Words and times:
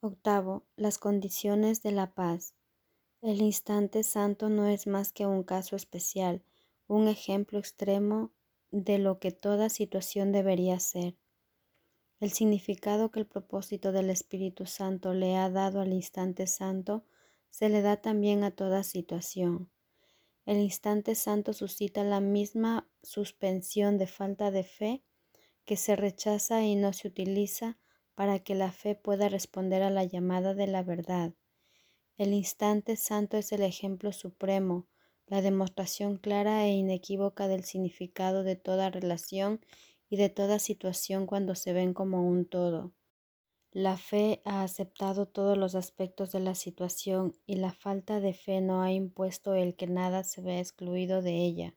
Octavo, 0.00 0.64
las 0.76 0.96
condiciones 0.96 1.82
de 1.82 1.90
la 1.90 2.14
paz. 2.14 2.54
El 3.20 3.42
instante 3.42 4.04
santo 4.04 4.48
no 4.48 4.68
es 4.68 4.86
más 4.86 5.12
que 5.12 5.26
un 5.26 5.42
caso 5.42 5.74
especial, 5.74 6.44
un 6.86 7.08
ejemplo 7.08 7.58
extremo 7.58 8.30
de 8.70 8.98
lo 8.98 9.18
que 9.18 9.32
toda 9.32 9.68
situación 9.68 10.30
debería 10.30 10.78
ser. 10.78 11.16
El 12.20 12.30
significado 12.30 13.10
que 13.10 13.18
el 13.18 13.26
propósito 13.26 13.90
del 13.90 14.10
Espíritu 14.10 14.66
Santo 14.66 15.14
le 15.14 15.34
ha 15.36 15.50
dado 15.50 15.80
al 15.80 15.92
instante 15.92 16.46
santo 16.46 17.04
se 17.50 17.68
le 17.68 17.82
da 17.82 17.96
también 17.96 18.44
a 18.44 18.52
toda 18.52 18.84
situación. 18.84 19.68
El 20.46 20.58
instante 20.58 21.16
santo 21.16 21.52
suscita 21.52 22.04
la 22.04 22.20
misma 22.20 22.88
suspensión 23.02 23.98
de 23.98 24.06
falta 24.06 24.52
de 24.52 24.62
fe 24.62 25.02
que 25.64 25.76
se 25.76 25.96
rechaza 25.96 26.62
y 26.62 26.76
no 26.76 26.92
se 26.92 27.08
utiliza 27.08 27.78
para 28.18 28.40
que 28.40 28.56
la 28.56 28.72
fe 28.72 28.96
pueda 28.96 29.28
responder 29.28 29.80
a 29.84 29.90
la 29.90 30.02
llamada 30.02 30.52
de 30.52 30.66
la 30.66 30.82
verdad. 30.82 31.34
El 32.16 32.32
instante 32.32 32.96
santo 32.96 33.36
es 33.36 33.52
el 33.52 33.62
ejemplo 33.62 34.12
supremo, 34.12 34.88
la 35.28 35.40
demostración 35.40 36.16
clara 36.16 36.66
e 36.66 36.72
inequívoca 36.72 37.46
del 37.46 37.62
significado 37.62 38.42
de 38.42 38.56
toda 38.56 38.90
relación 38.90 39.64
y 40.10 40.16
de 40.16 40.30
toda 40.30 40.58
situación 40.58 41.26
cuando 41.26 41.54
se 41.54 41.72
ven 41.72 41.94
como 41.94 42.28
un 42.28 42.44
todo. 42.44 42.92
La 43.70 43.96
fe 43.96 44.42
ha 44.44 44.64
aceptado 44.64 45.26
todos 45.26 45.56
los 45.56 45.76
aspectos 45.76 46.32
de 46.32 46.40
la 46.40 46.56
situación 46.56 47.34
y 47.46 47.54
la 47.54 47.72
falta 47.72 48.18
de 48.18 48.34
fe 48.34 48.60
no 48.60 48.82
ha 48.82 48.90
impuesto 48.90 49.54
el 49.54 49.76
que 49.76 49.86
nada 49.86 50.24
se 50.24 50.42
vea 50.42 50.58
excluido 50.58 51.22
de 51.22 51.36
ella. 51.36 51.76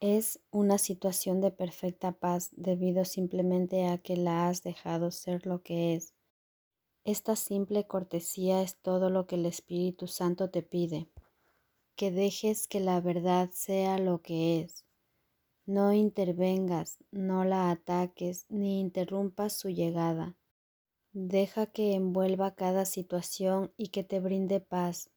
Es 0.00 0.40
una 0.50 0.76
situación 0.76 1.40
de 1.40 1.50
perfecta 1.50 2.12
paz 2.12 2.50
debido 2.52 3.06
simplemente 3.06 3.86
a 3.86 3.96
que 3.96 4.18
la 4.18 4.46
has 4.46 4.62
dejado 4.62 5.10
ser 5.10 5.46
lo 5.46 5.62
que 5.62 5.94
es. 5.94 6.12
Esta 7.04 7.34
simple 7.34 7.86
cortesía 7.86 8.60
es 8.60 8.76
todo 8.76 9.08
lo 9.08 9.26
que 9.26 9.36
el 9.36 9.46
Espíritu 9.46 10.06
Santo 10.06 10.50
te 10.50 10.62
pide, 10.62 11.08
que 11.94 12.10
dejes 12.10 12.68
que 12.68 12.80
la 12.80 13.00
verdad 13.00 13.48
sea 13.54 13.98
lo 13.98 14.20
que 14.20 14.60
es. 14.60 14.84
No 15.64 15.94
intervengas, 15.94 16.98
no 17.10 17.44
la 17.44 17.70
ataques 17.70 18.44
ni 18.50 18.80
interrumpas 18.80 19.54
su 19.54 19.70
llegada. 19.70 20.36
Deja 21.12 21.64
que 21.66 21.94
envuelva 21.94 22.54
cada 22.54 22.84
situación 22.84 23.72
y 23.78 23.88
que 23.88 24.04
te 24.04 24.20
brinde 24.20 24.60
paz. 24.60 25.08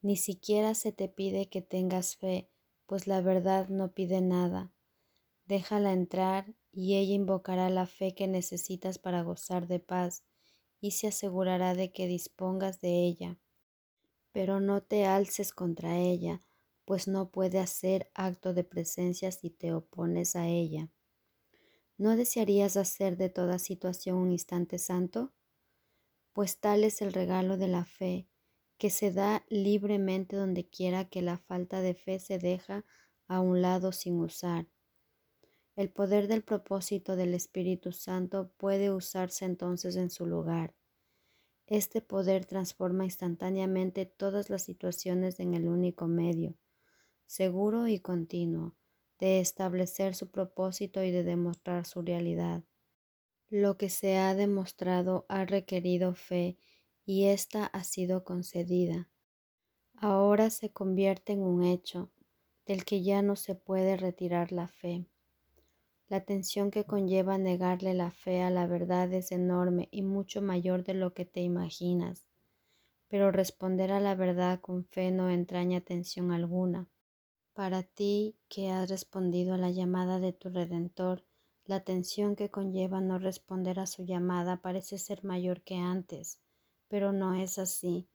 Ni 0.00 0.16
siquiera 0.16 0.74
se 0.74 0.92
te 0.92 1.08
pide 1.08 1.48
que 1.48 1.62
tengas 1.62 2.16
fe, 2.16 2.51
pues 2.86 3.06
la 3.06 3.20
verdad 3.20 3.68
no 3.68 3.92
pide 3.92 4.20
nada. 4.20 4.72
Déjala 5.46 5.92
entrar 5.92 6.54
y 6.70 6.96
ella 6.96 7.14
invocará 7.14 7.68
la 7.70 7.86
fe 7.86 8.14
que 8.14 8.26
necesitas 8.26 8.98
para 8.98 9.22
gozar 9.22 9.66
de 9.66 9.80
paz 9.80 10.24
y 10.80 10.92
se 10.92 11.08
asegurará 11.08 11.74
de 11.74 11.92
que 11.92 12.06
dispongas 12.06 12.80
de 12.80 13.04
ella. 13.04 13.38
Pero 14.32 14.60
no 14.60 14.82
te 14.82 15.04
alces 15.04 15.52
contra 15.52 15.98
ella, 15.98 16.42
pues 16.84 17.08
no 17.08 17.30
puede 17.30 17.58
hacer 17.58 18.10
acto 18.14 18.54
de 18.54 18.64
presencia 18.64 19.30
si 19.30 19.50
te 19.50 19.72
opones 19.72 20.36
a 20.36 20.48
ella. 20.48 20.90
¿No 21.98 22.16
desearías 22.16 22.76
hacer 22.76 23.16
de 23.16 23.28
toda 23.28 23.58
situación 23.58 24.16
un 24.16 24.32
instante 24.32 24.78
santo? 24.78 25.32
Pues 26.32 26.58
tal 26.58 26.82
es 26.82 27.02
el 27.02 27.12
regalo 27.12 27.56
de 27.58 27.68
la 27.68 27.84
fe, 27.84 28.26
que 28.82 28.90
se 28.90 29.12
da 29.12 29.44
libremente 29.48 30.34
donde 30.34 30.68
quiera 30.68 31.04
que 31.04 31.22
la 31.22 31.38
falta 31.38 31.80
de 31.80 31.94
fe 31.94 32.18
se 32.18 32.38
deja 32.38 32.84
a 33.28 33.38
un 33.38 33.62
lado 33.62 33.92
sin 33.92 34.18
usar. 34.18 34.66
El 35.76 35.88
poder 35.92 36.26
del 36.26 36.42
propósito 36.42 37.14
del 37.14 37.32
Espíritu 37.32 37.92
Santo 37.92 38.50
puede 38.56 38.90
usarse 38.90 39.44
entonces 39.44 39.94
en 39.94 40.10
su 40.10 40.26
lugar. 40.26 40.74
Este 41.68 42.00
poder 42.02 42.44
transforma 42.44 43.04
instantáneamente 43.04 44.04
todas 44.04 44.50
las 44.50 44.64
situaciones 44.64 45.38
en 45.38 45.54
el 45.54 45.68
único 45.68 46.08
medio, 46.08 46.56
seguro 47.24 47.86
y 47.86 48.00
continuo, 48.00 48.74
de 49.20 49.38
establecer 49.38 50.16
su 50.16 50.28
propósito 50.32 51.04
y 51.04 51.12
de 51.12 51.22
demostrar 51.22 51.86
su 51.86 52.02
realidad. 52.02 52.64
Lo 53.48 53.76
que 53.76 53.90
se 53.90 54.16
ha 54.16 54.34
demostrado 54.34 55.24
ha 55.28 55.44
requerido 55.44 56.16
fe 56.16 56.58
y 57.04 57.26
ésta 57.26 57.66
ha 57.66 57.84
sido 57.84 58.24
concedida. 58.24 59.08
Ahora 59.96 60.50
se 60.50 60.70
convierte 60.70 61.32
en 61.32 61.42
un 61.42 61.64
hecho 61.64 62.10
del 62.66 62.84
que 62.84 63.02
ya 63.02 63.22
no 63.22 63.36
se 63.36 63.54
puede 63.54 63.96
retirar 63.96 64.52
la 64.52 64.68
fe. 64.68 65.06
La 66.08 66.24
tensión 66.24 66.70
que 66.70 66.84
conlleva 66.84 67.38
negarle 67.38 67.94
la 67.94 68.10
fe 68.10 68.42
a 68.42 68.50
la 68.50 68.66
verdad 68.66 69.12
es 69.12 69.32
enorme 69.32 69.88
y 69.90 70.02
mucho 70.02 70.42
mayor 70.42 70.84
de 70.84 70.94
lo 70.94 71.14
que 71.14 71.24
te 71.24 71.40
imaginas, 71.40 72.26
pero 73.08 73.30
responder 73.30 73.92
a 73.92 74.00
la 74.00 74.14
verdad 74.14 74.60
con 74.60 74.84
fe 74.84 75.10
no 75.10 75.30
entraña 75.30 75.80
tensión 75.80 76.32
alguna. 76.32 76.88
Para 77.54 77.82
ti 77.82 78.36
que 78.48 78.70
has 78.70 78.88
respondido 78.88 79.54
a 79.54 79.58
la 79.58 79.70
llamada 79.70 80.18
de 80.18 80.32
tu 80.32 80.48
Redentor, 80.48 81.24
la 81.64 81.80
tensión 81.80 82.34
que 82.34 82.50
conlleva 82.50 83.00
no 83.00 83.18
responder 83.18 83.78
a 83.78 83.86
su 83.86 84.04
llamada 84.04 84.62
parece 84.62 84.98
ser 84.98 85.24
mayor 85.24 85.62
que 85.62 85.76
antes, 85.76 86.40
pero 86.92 87.10
no 87.10 87.32
es 87.32 87.58
así. 87.58 88.06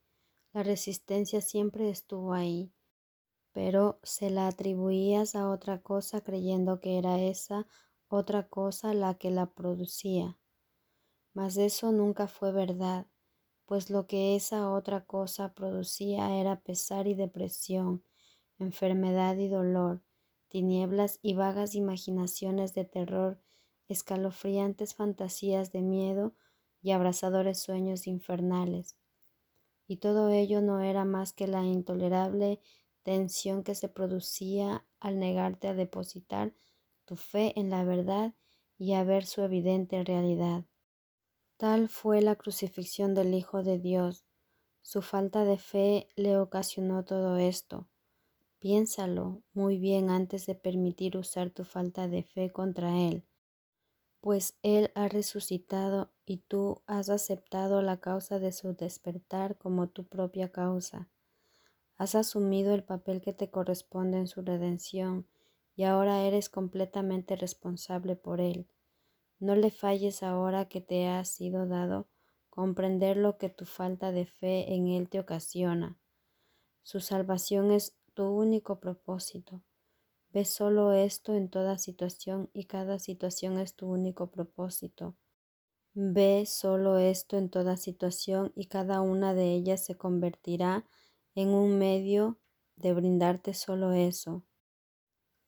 La 0.52 0.62
resistencia 0.62 1.40
siempre 1.40 1.90
estuvo 1.90 2.32
ahí, 2.32 2.72
pero 3.50 3.98
se 4.04 4.30
la 4.30 4.46
atribuías 4.46 5.34
a 5.34 5.48
otra 5.48 5.82
cosa 5.82 6.20
creyendo 6.20 6.78
que 6.78 6.96
era 6.96 7.18
esa 7.20 7.66
otra 8.06 8.46
cosa 8.46 8.94
la 8.94 9.14
que 9.14 9.32
la 9.32 9.46
producía. 9.46 10.38
Mas 11.34 11.56
eso 11.56 11.90
nunca 11.90 12.28
fue 12.28 12.52
verdad, 12.52 13.08
pues 13.66 13.90
lo 13.90 14.06
que 14.06 14.36
esa 14.36 14.70
otra 14.70 15.04
cosa 15.04 15.54
producía 15.54 16.38
era 16.38 16.60
pesar 16.60 17.08
y 17.08 17.14
depresión, 17.14 18.04
enfermedad 18.60 19.36
y 19.38 19.48
dolor, 19.48 20.04
tinieblas 20.46 21.18
y 21.20 21.34
vagas 21.34 21.74
imaginaciones 21.74 22.74
de 22.74 22.84
terror, 22.84 23.40
escalofriantes 23.88 24.94
fantasías 24.94 25.72
de 25.72 25.82
miedo 25.82 26.36
y 26.82 26.92
abrasadores 26.92 27.60
sueños 27.60 28.06
infernales. 28.06 28.96
Y 29.86 29.96
todo 29.96 30.30
ello 30.30 30.60
no 30.60 30.80
era 30.80 31.04
más 31.04 31.32
que 31.32 31.46
la 31.46 31.64
intolerable 31.64 32.60
tensión 33.02 33.64
que 33.64 33.74
se 33.74 33.88
producía 33.88 34.84
al 35.00 35.18
negarte 35.18 35.68
a 35.68 35.74
depositar 35.74 36.52
tu 37.04 37.16
fe 37.16 37.58
en 37.58 37.70
la 37.70 37.84
verdad 37.84 38.34
y 38.76 38.92
a 38.92 39.02
ver 39.02 39.24
su 39.24 39.42
evidente 39.42 40.04
realidad. 40.04 40.64
Tal 41.56 41.88
fue 41.88 42.20
la 42.20 42.36
crucifixión 42.36 43.14
del 43.14 43.34
Hijo 43.34 43.62
de 43.62 43.78
Dios. 43.78 44.24
Su 44.82 45.02
falta 45.02 45.44
de 45.44 45.58
fe 45.58 46.08
le 46.16 46.38
ocasionó 46.38 47.04
todo 47.04 47.36
esto. 47.36 47.88
Piénsalo 48.60 49.42
muy 49.52 49.78
bien 49.78 50.10
antes 50.10 50.46
de 50.46 50.54
permitir 50.54 51.16
usar 51.16 51.50
tu 51.50 51.64
falta 51.64 52.08
de 52.08 52.22
fe 52.22 52.50
contra 52.50 52.96
Él, 53.00 53.24
pues 54.20 54.58
Él 54.62 54.90
ha 54.94 55.08
resucitado 55.08 56.10
y 56.26 56.38
tú 56.38 56.82
has 56.86 57.08
aceptado 57.08 57.82
la 57.82 57.98
causa 57.98 58.38
de 58.38 58.52
su 58.52 58.74
despertar 58.74 59.56
como 59.56 59.88
tu 59.88 60.04
propia 60.04 60.50
causa. 60.50 61.08
Has 61.96 62.14
asumido 62.14 62.74
el 62.74 62.84
papel 62.84 63.20
que 63.20 63.32
te 63.32 63.50
corresponde 63.50 64.18
en 64.18 64.26
su 64.26 64.42
redención 64.42 65.26
y 65.74 65.84
ahora 65.84 66.22
eres 66.22 66.48
completamente 66.48 67.36
responsable 67.36 68.16
por 68.16 68.40
Él. 68.40 68.68
No 69.38 69.54
le 69.54 69.70
falles 69.70 70.22
ahora 70.22 70.68
que 70.68 70.80
te 70.80 71.06
ha 71.06 71.24
sido 71.24 71.66
dado 71.66 72.08
comprender 72.50 73.16
lo 73.16 73.38
que 73.38 73.48
tu 73.48 73.66
falta 73.66 74.10
de 74.10 74.26
fe 74.26 74.74
en 74.74 74.88
Él 74.88 75.08
te 75.08 75.20
ocasiona. 75.20 75.96
Su 76.82 76.98
salvación 77.00 77.70
es 77.70 77.96
tu 78.14 78.24
único 78.24 78.80
propósito. 78.80 79.62
Ve 80.30 80.44
solo 80.44 80.92
esto 80.92 81.34
en 81.34 81.48
toda 81.48 81.78
situación 81.78 82.50
y 82.52 82.64
cada 82.64 82.98
situación 82.98 83.58
es 83.58 83.74
tu 83.74 83.88
único 83.88 84.30
propósito. 84.30 85.16
Ve 85.94 86.44
solo 86.46 86.98
esto 86.98 87.38
en 87.38 87.48
toda 87.48 87.76
situación 87.76 88.52
y 88.54 88.66
cada 88.66 89.00
una 89.00 89.32
de 89.34 89.54
ellas 89.54 89.84
se 89.84 89.96
convertirá 89.96 90.84
en 91.34 91.48
un 91.48 91.78
medio 91.78 92.38
de 92.76 92.92
brindarte 92.92 93.54
solo 93.54 93.92
eso. 93.92 94.44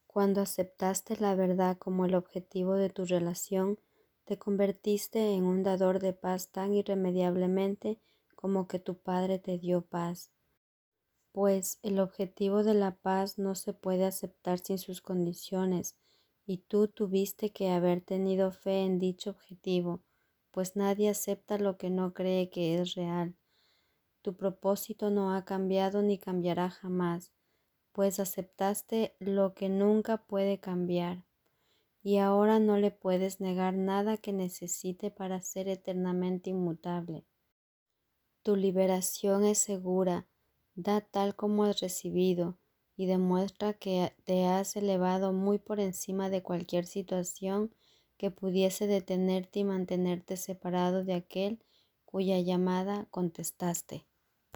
Cuando 0.06 0.40
aceptaste 0.40 1.16
la 1.18 1.34
verdad 1.34 1.76
como 1.76 2.04
el 2.04 2.14
objetivo 2.14 2.74
de 2.74 2.90
tu 2.90 3.04
relación, 3.04 3.78
te 4.24 4.38
convertiste 4.38 5.34
en 5.34 5.44
un 5.44 5.62
dador 5.62 6.00
de 6.00 6.14
paz 6.14 6.48
tan 6.48 6.72
irremediablemente 6.72 8.00
como 8.34 8.66
que 8.66 8.78
tu 8.78 8.98
Padre 8.98 9.38
te 9.38 9.58
dio 9.58 9.82
paz 9.82 10.32
pues 11.32 11.78
el 11.82 12.00
objetivo 12.00 12.64
de 12.64 12.74
la 12.74 12.96
paz 12.96 13.38
no 13.38 13.54
se 13.54 13.72
puede 13.72 14.04
aceptar 14.04 14.58
sin 14.58 14.78
sus 14.78 15.00
condiciones, 15.00 15.96
y 16.46 16.58
tú 16.58 16.88
tuviste 16.88 17.50
que 17.50 17.70
haber 17.70 18.00
tenido 18.00 18.50
fe 18.50 18.82
en 18.82 18.98
dicho 18.98 19.30
objetivo, 19.30 20.00
pues 20.50 20.74
nadie 20.74 21.08
acepta 21.08 21.58
lo 21.58 21.78
que 21.78 21.90
no 21.90 22.12
cree 22.12 22.50
que 22.50 22.80
es 22.80 22.94
real. 22.94 23.36
Tu 24.22 24.36
propósito 24.36 25.10
no 25.10 25.34
ha 25.34 25.44
cambiado 25.44 26.02
ni 26.02 26.18
cambiará 26.18 26.70
jamás, 26.70 27.32
pues 27.92 28.18
aceptaste 28.20 29.14
lo 29.18 29.54
que 29.54 29.68
nunca 29.68 30.18
puede 30.18 30.58
cambiar, 30.58 31.24
y 32.02 32.18
ahora 32.18 32.58
no 32.58 32.76
le 32.76 32.90
puedes 32.90 33.40
negar 33.40 33.74
nada 33.74 34.16
que 34.16 34.32
necesite 34.32 35.10
para 35.10 35.40
ser 35.40 35.68
eternamente 35.68 36.50
inmutable. 36.50 37.24
Tu 38.42 38.56
liberación 38.56 39.44
es 39.44 39.58
segura, 39.58 40.26
da 40.74 41.00
tal 41.00 41.36
como 41.36 41.64
has 41.64 41.80
recibido 41.80 42.58
y 42.96 43.06
demuestra 43.06 43.74
que 43.74 44.14
te 44.24 44.46
has 44.46 44.76
elevado 44.76 45.32
muy 45.32 45.58
por 45.58 45.80
encima 45.80 46.28
de 46.30 46.42
cualquier 46.42 46.86
situación 46.86 47.74
que 48.18 48.30
pudiese 48.30 48.86
detenerte 48.86 49.60
y 49.60 49.64
mantenerte 49.64 50.36
separado 50.36 51.04
de 51.04 51.14
aquel 51.14 51.64
cuya 52.04 52.38
llamada 52.40 53.06
contestaste. 53.10 54.06